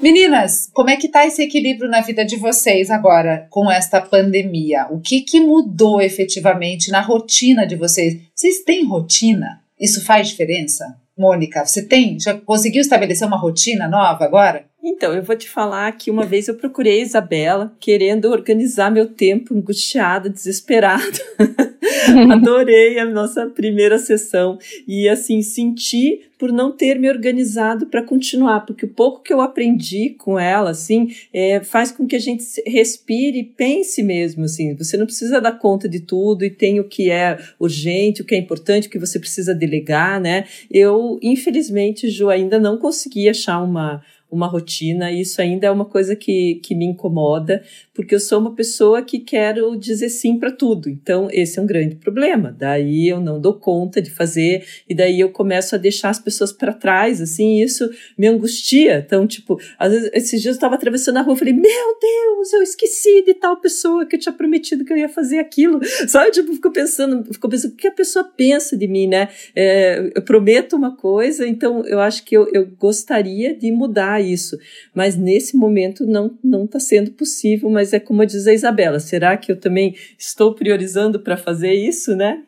[0.00, 4.86] Meninas, como é que tá esse equilíbrio na vida de vocês agora com esta pandemia?
[4.90, 8.20] O que que mudou efetivamente na rotina de vocês?
[8.32, 9.60] Vocês têm rotina?
[9.80, 10.96] Isso faz diferença?
[11.16, 12.20] Mônica, você tem?
[12.20, 14.66] Já conseguiu estabelecer uma rotina nova agora?
[14.88, 19.08] Então, eu vou te falar que uma vez eu procurei a Isabela, querendo organizar meu
[19.08, 21.02] tempo, angustiada, desesperada.
[22.32, 28.60] Adorei a nossa primeira sessão e, assim, senti por não ter me organizado para continuar,
[28.60, 32.44] porque o pouco que eu aprendi com ela, assim, é, faz com que a gente
[32.64, 34.76] respire e pense mesmo, assim.
[34.76, 38.36] Você não precisa dar conta de tudo e tem o que é urgente, o que
[38.36, 40.44] é importante, o que você precisa delegar, né?
[40.70, 45.84] Eu, infelizmente, Ju, ainda não consegui achar uma uma rotina, e isso ainda é uma
[45.84, 47.62] coisa que, que me incomoda,
[47.94, 50.88] porque eu sou uma pessoa que quero dizer sim para tudo.
[50.88, 52.54] Então, esse é um grande problema.
[52.56, 56.52] Daí eu não dou conta de fazer, e daí eu começo a deixar as pessoas
[56.52, 59.02] para trás, assim, isso me angustia.
[59.04, 62.52] Então, tipo, às vezes, esses dias eu estava atravessando a rua, eu falei, meu Deus,
[62.52, 65.80] eu esqueci de tal pessoa que eu tinha prometido que eu ia fazer aquilo.
[66.08, 69.28] Sabe, tipo, fico pensando, fico pensando, o que a pessoa pensa de mim, né?
[69.54, 74.56] É, eu prometo uma coisa, então eu acho que eu, eu gostaria de mudar isso.
[74.94, 79.36] Mas nesse momento não não está sendo possível, mas é como diz a Isabela, será
[79.36, 82.42] que eu também estou priorizando para fazer isso, né?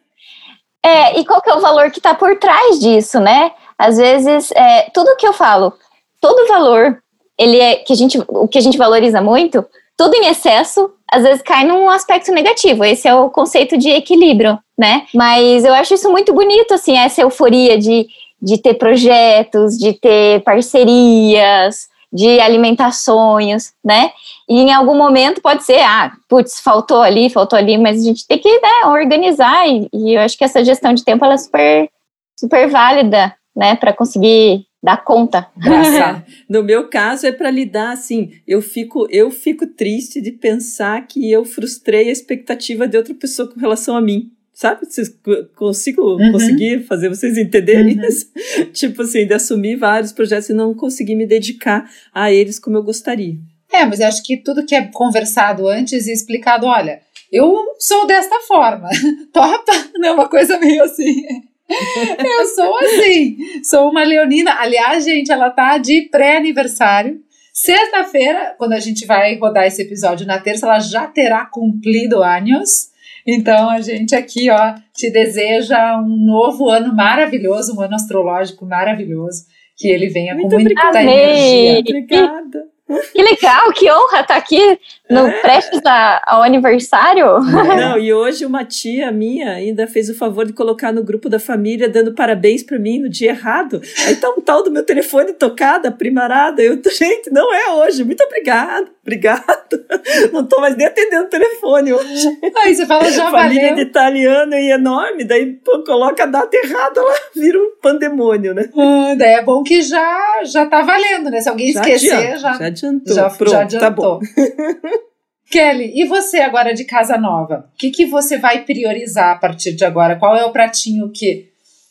[0.84, 3.52] É, e qual que é o valor que está por trás disso, né?
[3.76, 5.72] Às vezes, é, tudo que eu falo,
[6.20, 7.02] todo valor,
[7.38, 9.64] ele é que a gente, o que a gente valoriza muito,
[9.96, 12.84] tudo em excesso, às vezes cai num aspecto negativo.
[12.84, 15.06] Esse é o conceito de equilíbrio, né?
[15.14, 18.06] Mas eu acho isso muito bonito, assim, essa euforia de
[18.40, 24.10] de ter projetos, de ter parcerias, de alimentar sonhos, né?
[24.48, 28.26] E em algum momento pode ser, ah, putz, faltou ali, faltou ali, mas a gente
[28.26, 31.38] tem que né, organizar, e, e eu acho que essa gestão de tempo ela é
[31.38, 31.90] super,
[32.38, 35.48] super válida, né, para conseguir dar conta.
[36.48, 41.30] No meu caso é para lidar assim, eu fico eu fico triste de pensar que
[41.30, 44.86] eu frustrei a expectativa de outra pessoa com relação a mim sabe?
[44.86, 45.08] Vocês
[45.54, 46.32] consigo uhum.
[46.32, 48.04] conseguir fazer vocês entenderem uhum.
[48.04, 48.26] isso?
[48.74, 52.82] tipo assim, de assumir vários projetos e não conseguir me dedicar a eles como eu
[52.82, 53.36] gostaria.
[53.72, 58.04] É, mas eu acho que tudo que é conversado antes e explicado, olha, eu sou
[58.04, 58.88] desta forma,
[59.32, 61.22] topa, não é uma coisa meio assim.
[61.70, 64.56] eu sou assim, sou uma leonina.
[64.58, 67.20] Aliás, gente, ela tá de pré-aniversário.
[67.52, 72.88] Sexta-feira, quando a gente vai rodar esse episódio na terça, ela já terá cumprido anos.
[73.30, 79.42] Então a gente aqui, ó, te deseja um novo ano maravilhoso, um ano astrológico maravilhoso,
[79.76, 81.02] que ele venha Muito com muita obrigada.
[81.02, 81.80] energia.
[81.80, 82.68] Obrigada.
[83.12, 84.78] Que legal, que honra estar tá aqui
[85.10, 85.40] no é.
[85.42, 87.38] prestes a, ao aniversário.
[87.76, 91.38] Não, e hoje uma tia minha ainda fez o favor de colocar no grupo da
[91.38, 93.82] família dando parabéns para mim no dia errado.
[94.06, 96.62] Aí tá um tal do meu telefone tocado, primarada.
[96.62, 98.02] Eu, gente, não é hoje.
[98.04, 98.88] Muito obrigada.
[99.08, 99.68] Obrigada.
[100.32, 102.38] Não tô mais nem atendendo o telefone hoje.
[102.64, 103.76] Aí você fala, já Família valeu.
[103.76, 108.68] de italiano e enorme, daí pô, coloca a data errada lá, vira um pandemônio, né?
[108.76, 111.40] Ah, daí é bom que já, já tá valendo, né?
[111.40, 113.14] Se alguém esquecer, adianta, já, já adiantou.
[113.14, 114.20] já, Pronto, já tá bom.
[114.20, 115.08] adiantou.
[115.50, 117.70] Kelly, e você agora de casa nova?
[117.74, 120.16] O que, que você vai priorizar a partir de agora?
[120.16, 121.48] Qual é o pratinho que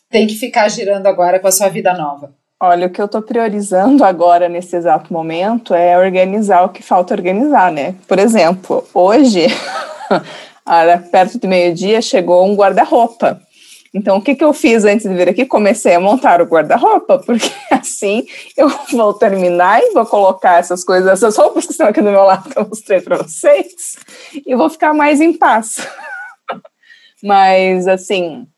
[0.08, 2.32] tem que ficar girando agora com a sua vida nova?
[2.60, 7.14] Olha, o que eu estou priorizando agora, nesse exato momento, é organizar o que falta
[7.14, 7.94] organizar, né?
[8.08, 9.46] Por exemplo, hoje,
[11.12, 13.40] perto do meio-dia, chegou um guarda-roupa.
[13.94, 15.46] Então, o que, que eu fiz antes de vir aqui?
[15.46, 21.08] Comecei a montar o guarda-roupa, porque assim eu vou terminar e vou colocar essas coisas,
[21.08, 23.96] essas roupas que estão aqui do meu lado, que eu mostrei para vocês,
[24.44, 25.76] e vou ficar mais em paz.
[27.22, 28.48] Mas, assim,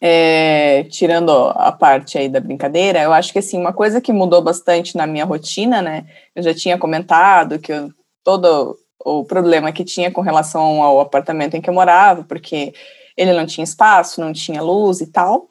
[0.00, 4.42] é, tirando a parte aí da brincadeira, eu acho que, assim, uma coisa que mudou
[4.42, 6.06] bastante na minha rotina, né?
[6.34, 7.90] Eu já tinha comentado que eu,
[8.22, 12.74] todo o problema que tinha com relação ao apartamento em que eu morava, porque
[13.16, 15.48] ele não tinha espaço, não tinha luz e tal.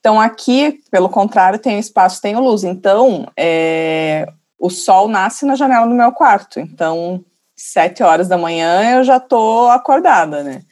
[0.00, 2.64] Então, aqui, pelo contrário, tem espaço, tem luz.
[2.64, 4.26] Então, é,
[4.58, 6.60] o sol nasce na janela do meu quarto.
[6.60, 7.24] Então,
[7.56, 10.62] sete horas da manhã eu já tô acordada, né?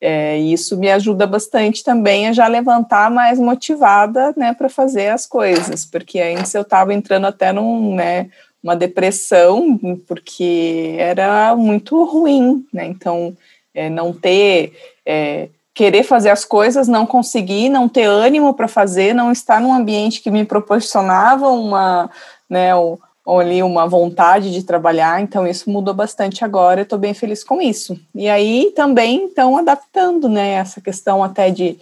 [0.00, 5.26] É, isso me ajuda bastante também a já levantar mais motivada, né, para fazer as
[5.26, 8.30] coisas, porque antes eu estava entrando até num, né,
[8.62, 12.86] uma depressão, porque era muito ruim, né?
[12.86, 13.36] Então,
[13.74, 14.72] é, não ter
[15.04, 19.72] é, querer fazer as coisas, não conseguir, não ter ânimo para fazer, não estar num
[19.72, 22.10] ambiente que me proporcionava uma,
[22.48, 22.72] né,
[23.26, 27.60] ali uma vontade de trabalhar, então isso mudou bastante agora, eu estou bem feliz com
[27.60, 27.98] isso.
[28.14, 31.78] E aí também estão adaptando, né, essa questão até de,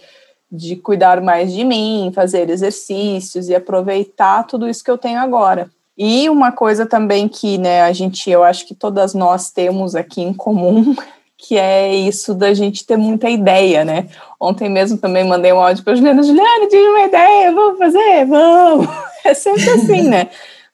[0.51, 5.69] de cuidar mais de mim, fazer exercícios e aproveitar tudo isso que eu tenho agora.
[5.97, 10.21] E uma coisa também que, né, a gente, eu acho que todas nós temos aqui
[10.21, 10.95] em comum
[11.41, 14.07] que é isso da gente ter muita ideia, né?
[14.37, 18.25] Ontem mesmo também mandei um áudio para a Juliana, Juliana, tive uma ideia, vamos fazer?
[18.25, 18.87] Vamos!
[19.21, 20.29] É sempre assim, né?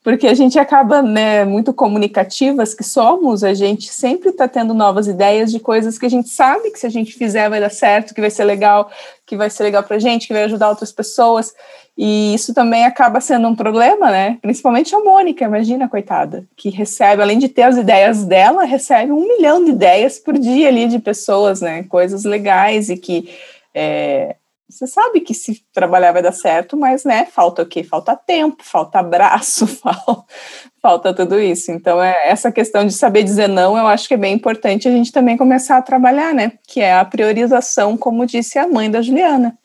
[0.05, 5.07] Porque a gente acaba, né, muito comunicativas que somos, a gente sempre está tendo novas
[5.07, 8.13] ideias de coisas que a gente sabe que se a gente fizer vai dar certo,
[8.13, 8.91] que vai ser legal,
[9.25, 11.55] que vai ser legal para a gente, que vai ajudar outras pessoas.
[11.97, 14.37] E isso também acaba sendo um problema, né?
[14.43, 19.27] Principalmente a Mônica, imagina, coitada, que recebe, além de ter as ideias dela, recebe um
[19.27, 21.81] milhão de ideias por dia ali de pessoas, né?
[21.81, 23.27] Coisas legais e que
[23.73, 24.35] é,
[24.67, 27.83] você sabe que se trabalhar vai dar certo, mas, né, falta o quê?
[27.83, 29.67] Falta tempo, falta abraço,
[30.81, 31.71] falta, tudo isso.
[31.71, 34.91] Então, é, essa questão de saber dizer não, eu acho que é bem importante a
[34.91, 36.53] gente também começar a trabalhar, né?
[36.67, 39.57] Que é a priorização, como disse a mãe da Juliana.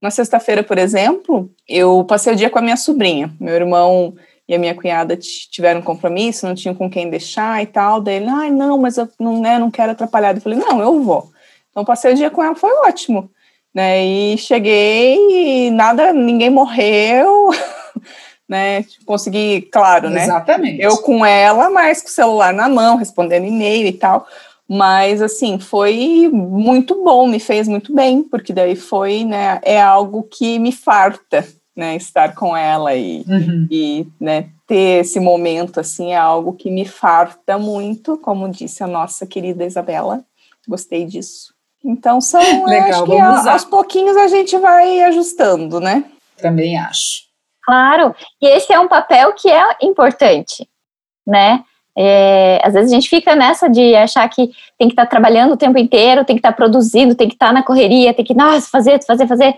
[0.00, 3.34] Na sexta-feira, por exemplo, eu passei o dia com a minha sobrinha.
[3.38, 4.14] Meu irmão
[4.48, 8.00] e a minha cunhada tiveram um compromisso, não tinham com quem deixar e tal.
[8.00, 10.34] Daí ele, ai, não, mas eu não, né, não quero atrapalhar.
[10.34, 11.30] Eu falei, não, eu vou.
[11.70, 13.30] Então, passei o dia com ela, foi ótimo.
[13.74, 17.50] Né, e cheguei e nada, ninguém morreu,
[18.48, 18.84] né?
[19.04, 20.24] Consegui, claro, né?
[20.24, 20.82] Exatamente.
[20.82, 24.26] Eu com ela, mas com o celular na mão, respondendo e-mail e tal.
[24.66, 30.22] Mas, assim, foi muito bom, me fez muito bem, porque daí foi, né, é algo
[30.24, 33.66] que me farta, né, estar com ela e, Uhum.
[33.70, 38.86] e né, ter esse momento, assim, é algo que me farta muito, como disse a
[38.86, 40.22] nossa querida Isabela,
[40.66, 41.54] gostei disso.
[41.84, 46.04] Então, são, Legal, acho que vamos a- aos pouquinhos a gente vai ajustando, né?
[46.40, 47.22] Também acho.
[47.64, 50.68] Claro, e esse é um papel que é importante,
[51.26, 51.62] né?
[51.96, 55.56] É, às vezes a gente fica nessa de achar que tem que estar trabalhando o
[55.56, 59.04] tempo inteiro, tem que estar produzindo, tem que estar na correria, tem que, nossa, fazer,
[59.04, 59.56] fazer, fazer.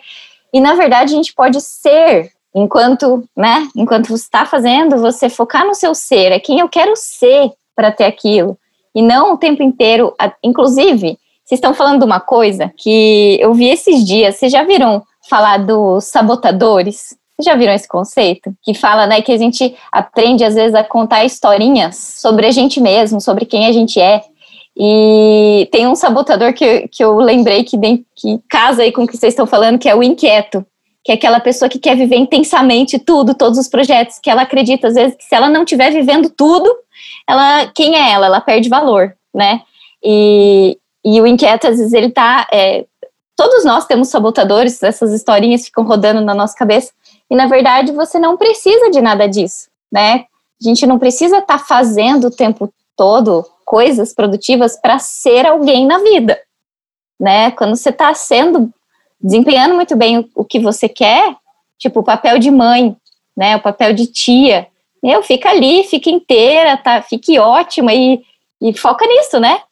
[0.52, 3.68] E na verdade a gente pode ser, enquanto, né?
[3.76, 7.92] Enquanto você está fazendo, você focar no seu ser, é quem eu quero ser para
[7.92, 8.58] ter aquilo,
[8.94, 10.14] e não o tempo inteiro.
[10.42, 11.18] Inclusive,
[11.50, 15.56] vocês estão falando de uma coisa que eu vi esses dias, vocês já viram falar
[15.56, 17.16] dos sabotadores?
[17.34, 18.54] Vocês já viram esse conceito?
[18.62, 22.80] Que fala, né, que a gente aprende às vezes a contar historinhas sobre a gente
[22.80, 24.22] mesmo, sobre quem a gente é.
[24.76, 29.06] E tem um sabotador que, que eu lembrei que, dem- que casa aí com o
[29.08, 30.64] que vocês estão falando, que é o inquieto.
[31.02, 34.86] Que é aquela pessoa que quer viver intensamente tudo, todos os projetos, que ela acredita,
[34.86, 36.72] às vezes, que se ela não estiver vivendo tudo,
[37.28, 38.26] ela, quem é ela?
[38.26, 39.62] Ela perde valor, né?
[40.00, 42.46] E, e o inquieto, às vezes, ele tá.
[42.52, 42.84] é,
[43.36, 46.92] todos nós temos sabotadores, essas historinhas ficam rodando na nossa cabeça.
[47.30, 50.26] E na verdade você não precisa de nada disso, né?
[50.60, 56.00] A gente não precisa estar fazendo o tempo todo coisas produtivas para ser alguém na
[56.00, 56.38] vida,
[57.18, 57.50] né?
[57.52, 58.70] Quando você está sendo
[59.18, 61.36] desempenhando muito bem o, o que você quer,
[61.78, 62.94] tipo o papel de mãe,
[63.34, 63.56] né?
[63.56, 64.66] O papel de tia,
[65.02, 67.00] meu, fica ali, fica inteira, tá?
[67.00, 68.22] Fique ótima e,
[68.60, 69.62] E foca nisso, né?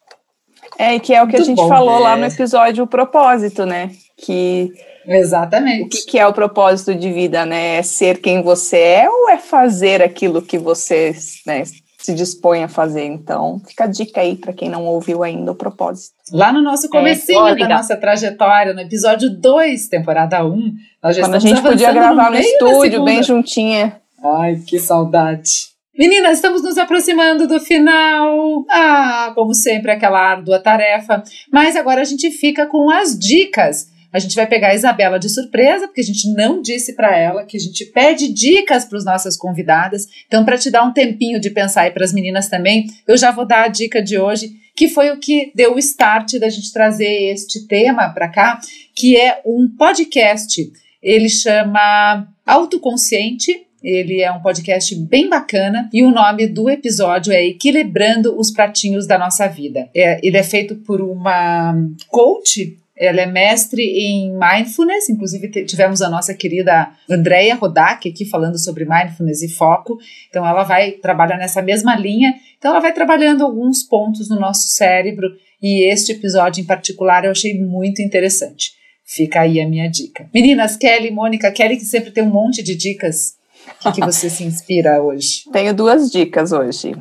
[0.79, 1.99] É, e que é o que Muito a gente bom, falou é.
[1.99, 3.91] lá no episódio O Propósito, né?
[4.15, 4.71] Que
[5.05, 5.83] Exatamente.
[5.83, 7.77] o que, que é o propósito de vida, né?
[7.77, 11.13] É ser quem você é ou é fazer aquilo que você
[11.45, 11.63] né,
[11.97, 13.03] se dispõe a fazer?
[13.03, 16.13] Então, fica a dica aí para quem não ouviu ainda o propósito.
[16.31, 20.73] Lá no nosso comecinho ó, da nossa trajetória, no episódio 2, temporada 1,
[21.03, 23.99] nós já Quando a gente podia gravar no, da estúdio, bem juntinha.
[24.23, 25.68] Ai, que saudade.
[25.99, 28.65] Meninas, estamos nos aproximando do final.
[28.69, 31.21] Ah, como sempre, aquela árdua tarefa.
[31.51, 33.91] Mas agora a gente fica com as dicas.
[34.13, 37.43] A gente vai pegar a Isabela de surpresa, porque a gente não disse para ela
[37.43, 40.07] que a gente pede dicas para os nossas convidadas.
[40.25, 43.31] Então, para te dar um tempinho de pensar e para as meninas também, eu já
[43.31, 46.71] vou dar a dica de hoje, que foi o que deu o start da gente
[46.71, 48.57] trazer este tema para cá,
[48.95, 50.65] que é um podcast.
[51.03, 53.67] Ele chama Autoconsciente.
[53.83, 59.07] Ele é um podcast bem bacana e o nome do episódio é Equilibrando os Pratinhos
[59.07, 59.89] da Nossa Vida.
[59.95, 61.75] É, ele é feito por uma
[62.09, 68.59] coach ela é mestre em mindfulness, inclusive tivemos a nossa querida Andrea Rodak aqui falando
[68.59, 69.97] sobre mindfulness e foco.
[70.27, 72.35] Então ela vai trabalhar nessa mesma linha.
[72.57, 75.29] Então ela vai trabalhando alguns pontos no nosso cérebro
[75.61, 78.73] e este episódio em particular eu achei muito interessante.
[79.05, 80.29] Fica aí a minha dica.
[80.33, 83.38] Meninas, Kelly, Mônica, Kelly que sempre tem um monte de dicas.
[83.67, 85.43] O que, que você se inspira hoje?
[85.51, 86.95] Tenho duas dicas hoje.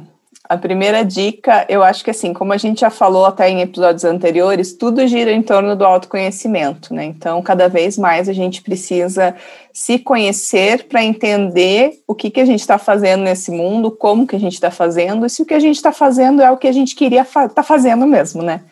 [0.49, 4.03] A primeira dica, eu acho que assim, como a gente já falou até em episódios
[4.03, 7.05] anteriores, tudo gira em torno do autoconhecimento, né?
[7.05, 9.37] Então, cada vez mais a gente precisa
[9.75, 14.37] se conhecer para entender o que, que a gente está fazendo nesse mundo, como que
[14.37, 16.67] a gente está fazendo, e se o que a gente está fazendo é o que
[16.67, 18.63] a gente queria estar tá fazendo mesmo, né?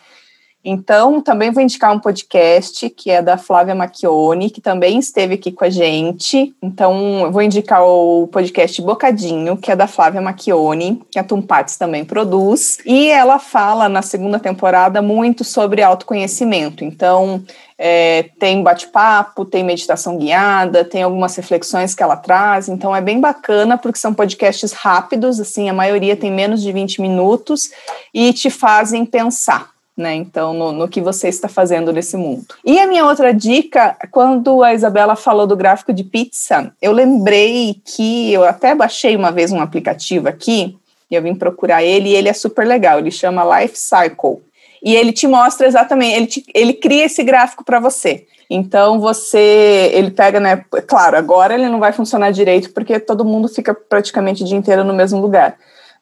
[0.68, 5.52] Então, também vou indicar um podcast que é da Flávia Macchione, que também esteve aqui
[5.52, 6.52] com a gente.
[6.60, 12.04] Então, vou indicar o podcast Bocadinho, que é da Flávia Macchione, que a Tumpates também
[12.04, 12.78] produz.
[12.84, 16.82] E ela fala na segunda temporada muito sobre autoconhecimento.
[16.82, 17.44] Então,
[17.78, 22.68] é, tem bate-papo, tem meditação guiada, tem algumas reflexões que ela traz.
[22.68, 27.00] Então, é bem bacana, porque são podcasts rápidos, assim, a maioria tem menos de 20
[27.00, 27.70] minutos
[28.12, 30.14] e te fazem pensar né?
[30.14, 32.47] Então, no, no, que você está fazendo nesse mundo.
[32.64, 37.80] E a minha outra dica, quando a Isabela falou do gráfico de pizza, eu lembrei
[37.84, 40.76] que eu até baixei uma vez um aplicativo aqui,
[41.11, 44.42] e eu vim procurar ele, e ele é super legal, ele chama Life Cycle.
[44.82, 48.26] E ele te mostra exatamente, ele, te, ele cria esse gráfico para você.
[48.51, 50.64] Então você, ele pega, né?
[50.86, 54.84] Claro, agora ele não vai funcionar direito porque todo mundo fica praticamente o dia inteiro
[54.84, 55.57] no mesmo lugar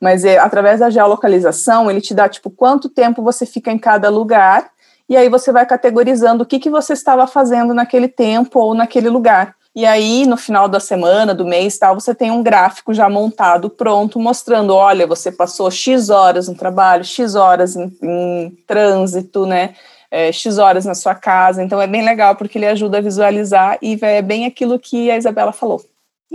[0.04, 4.10] mas é, através da geolocalização ele te dá tipo quanto tempo você fica em cada
[4.10, 4.70] lugar
[5.08, 9.08] e aí você vai categorizando o que, que você estava fazendo naquele tempo ou naquele
[9.08, 9.54] lugar.
[9.74, 13.70] E aí, no final da semana, do mês, tal, você tem um gráfico já montado,
[13.70, 19.74] pronto, mostrando, olha, você passou X horas no trabalho, X horas em, em trânsito, né?
[20.10, 21.62] É, X horas na sua casa.
[21.62, 25.16] Então é bem legal porque ele ajuda a visualizar e é bem aquilo que a
[25.16, 25.80] Isabela falou.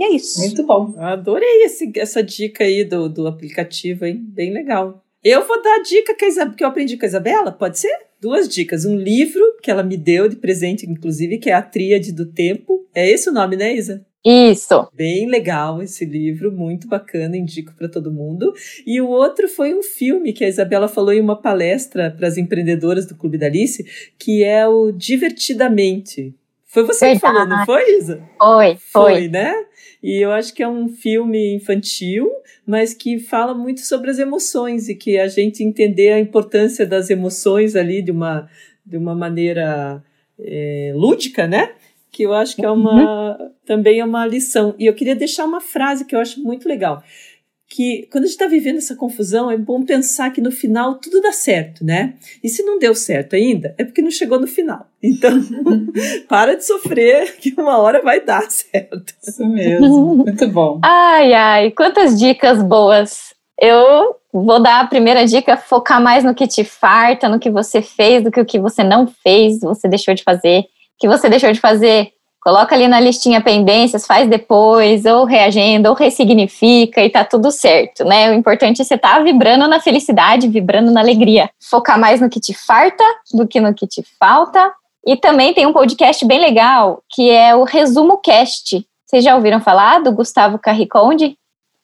[0.00, 0.40] E é isso.
[0.40, 0.94] Muito bom.
[0.96, 4.18] Adorei esse, essa dica aí do, do aplicativo, hein?
[4.18, 5.04] Bem legal.
[5.22, 7.78] Eu vou dar a dica que, a Isabela, que eu aprendi com a Isabela, pode
[7.78, 7.94] ser?
[8.18, 8.86] Duas dicas.
[8.86, 12.86] Um livro que ela me deu de presente, inclusive, que é A Tríade do Tempo.
[12.94, 14.02] É esse o nome, né, Isa?
[14.24, 14.88] Isso.
[14.94, 18.54] Bem legal esse livro, muito bacana, indico para todo mundo.
[18.86, 22.38] E o outro foi um filme que a Isabela falou em uma palestra para as
[22.38, 23.84] empreendedoras do Clube da Alice,
[24.18, 26.34] que é o Divertidamente.
[26.70, 27.20] Foi você Verdade.
[27.20, 28.22] que falou, não foi, Isa?
[28.38, 29.12] Foi, foi.
[29.12, 29.52] Foi, né?
[30.00, 32.30] E eu acho que é um filme infantil,
[32.64, 37.10] mas que fala muito sobre as emoções e que a gente entender a importância das
[37.10, 38.48] emoções ali de uma,
[38.86, 40.00] de uma maneira
[40.38, 41.72] é, lúdica, né?
[42.12, 44.74] Que eu acho que é uma também é uma lição.
[44.78, 47.02] E eu queria deixar uma frase que eu acho muito legal.
[47.72, 51.20] Que quando a gente está vivendo essa confusão, é bom pensar que no final tudo
[51.20, 52.14] dá certo, né?
[52.42, 54.86] E se não deu certo ainda, é porque não chegou no final.
[55.02, 55.30] Então,
[56.28, 59.14] para de sofrer, que uma hora vai dar certo.
[59.26, 60.16] Isso mesmo.
[60.16, 60.78] Muito bom.
[60.84, 63.32] Ai, ai, quantas dicas boas.
[63.58, 67.80] Eu vou dar a primeira dica: focar mais no que te farta, no que você
[67.80, 70.60] fez, do que o que você não fez, você deixou de fazer.
[70.60, 70.66] O
[70.98, 75.94] que você deixou de fazer, coloca ali na listinha pendências, faz depois, ou reagenda, ou
[75.94, 78.30] ressignifica e tá tudo certo, né?
[78.30, 81.50] O importante é você estar tá vibrando na felicidade, vibrando na alegria.
[81.60, 84.72] Focar mais no que te farta do que no que te falta.
[85.06, 88.86] E também tem um podcast bem legal, que é o Resumo Cast.
[89.06, 91.36] Vocês já ouviram falar do Gustavo Carriconde?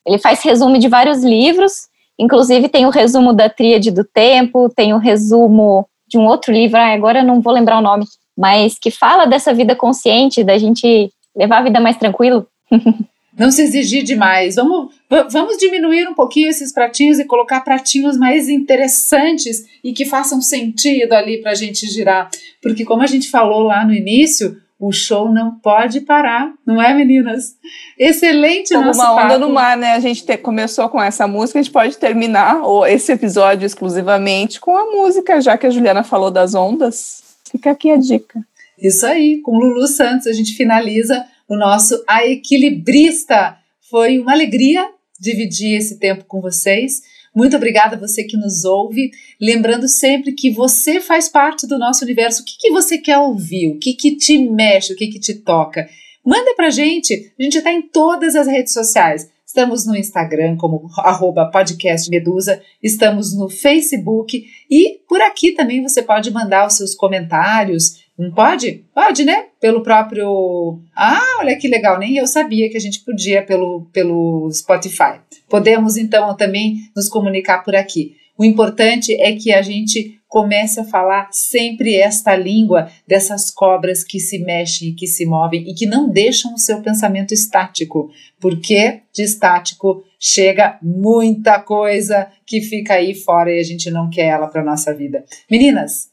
[0.05, 1.87] Ele faz resumo de vários livros,
[2.17, 6.79] inclusive tem o resumo da Tríade do Tempo, tem o resumo de um outro livro,
[6.79, 8.05] agora eu não vou lembrar o nome,
[8.37, 12.47] mas que fala dessa vida consciente, da gente levar a vida mais tranquilo.
[13.37, 14.55] não se exigir demais.
[14.55, 14.93] Vamos,
[15.31, 21.13] vamos diminuir um pouquinho esses pratinhos e colocar pratinhos mais interessantes e que façam sentido
[21.13, 22.29] ali para a gente girar.
[22.61, 26.93] Porque, como a gente falou lá no início, o show não pode parar, não é,
[26.93, 27.55] meninas?
[27.97, 29.39] Excelente Como nosso uma onda papo.
[29.39, 29.93] no mar, né?
[29.93, 34.75] A gente te, começou com essa música, a gente pode terminar esse episódio exclusivamente com
[34.75, 37.26] a música, já que a Juliana falou das ondas.
[37.49, 38.45] Fica aqui a dica.
[38.77, 43.57] Isso aí, com Lulu Santos a gente finaliza o nosso A Equilibrista.
[43.89, 44.87] Foi uma alegria
[45.19, 47.01] dividir esse tempo com vocês.
[47.35, 49.11] Muito obrigada a você que nos ouve.
[49.39, 52.41] Lembrando sempre que você faz parte do nosso universo.
[52.41, 53.67] O que, que você quer ouvir?
[53.67, 54.93] O que, que te mexe?
[54.93, 55.87] O que, que te toca?
[56.25, 57.31] Manda pra gente.
[57.39, 59.29] A gente está em todas as redes sociais.
[59.47, 66.03] Estamos no Instagram como arroba podcast Medusa, estamos no Facebook e por aqui também você
[66.03, 68.05] pode mandar os seus comentários.
[68.19, 68.83] Não pode?
[68.93, 69.45] Pode, né?
[69.61, 70.81] Pelo próprio.
[70.93, 75.21] Ah, olha que legal, nem eu sabia que a gente podia pelo, pelo Spotify.
[75.47, 78.17] Podemos então também nos comunicar por aqui.
[78.37, 84.19] O importante é que a gente comece a falar sempre esta língua dessas cobras que
[84.19, 88.09] se mexem, que se movem e que não deixam o seu pensamento estático,
[88.39, 94.27] porque de estático chega muita coisa que fica aí fora e a gente não quer
[94.27, 95.23] ela para nossa vida.
[95.49, 96.09] Meninas,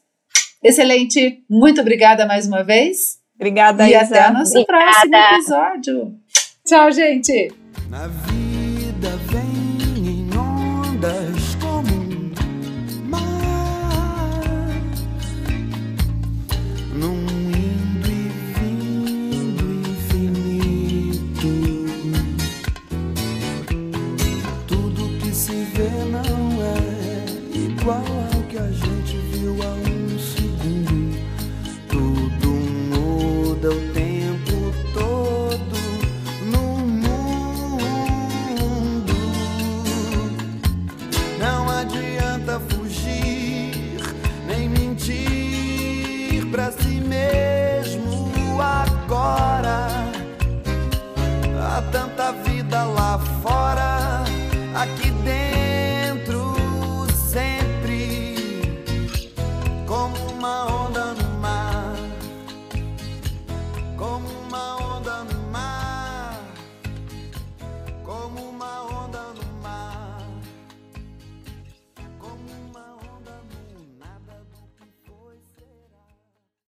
[0.63, 3.19] excelente, muito obrigada mais uma vez.
[3.35, 4.01] Obrigada, e Isa.
[4.01, 5.09] até o nosso Obrigada.
[5.09, 6.15] próximo episódio.
[6.65, 7.51] Tchau, gente.